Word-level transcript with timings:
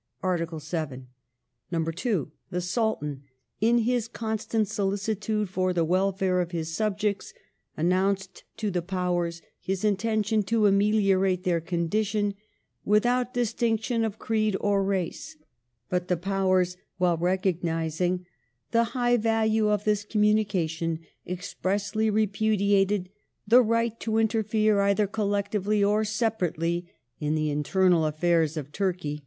(Art. 0.23 0.39
vii.) 0.39 1.05
ii. 1.71 2.23
The 2.49 2.59
Sultan," 2.61 3.21
in 3.61 3.77
his 3.77 4.07
constant 4.07 4.67
solicitude 4.67 5.47
for 5.47 5.73
the 5.73 5.85
welfare 5.85 6.41
of 6.41 6.49
his 6.49 6.73
subjects," 6.73 7.35
announced 7.77 8.43
to 8.57 8.71
the 8.71 8.81
Powei"s 8.81 9.43
his 9.59 9.83
intention 9.85 10.41
to 10.41 10.65
ameliorate 10.65 11.43
their 11.43 11.61
condition" 11.61 12.33
without 12.93 13.35
distinction 13.35 14.03
of 14.03 14.17
creed 14.17 14.57
or 14.59 14.83
race"; 14.83 15.37
but 15.91 16.07
the 16.07 16.17
Powei's, 16.17 16.77
while 16.97 17.17
recognizing 17.17 18.25
*' 18.47 18.71
the 18.71 18.83
high 18.97 19.17
value 19.17 19.69
of 19.69 19.83
this 19.83 20.03
communication," 20.03 21.01
expressly 21.27 22.09
repudiated 22.09 23.11
the 23.47 23.63
''right 23.63 23.99
to 23.99 24.17
interfere 24.17 24.81
either 24.81 25.05
collectively 25.05 25.83
or 25.83 26.03
separately" 26.03 26.89
in 27.19 27.35
the 27.35 27.51
internal 27.51 28.07
affairs 28.07 28.57
of 28.57 28.71
Turkey. 28.71 29.19